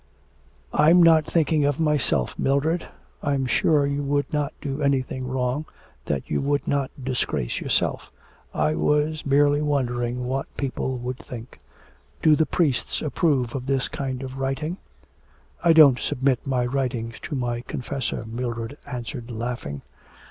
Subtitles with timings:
[0.73, 2.87] 'I'm not thinking of myself, Mildred.
[3.21, 5.65] I am sure you would not do anything wrong,
[6.05, 8.11] that you would not disgrace yourself;
[8.51, 11.59] I was merely wondering what people would think.
[12.23, 14.77] Do the priests approve of this kind of writing?'
[15.63, 19.83] 'I don't submit my writings to my Confessor,' Mildred answered laughing.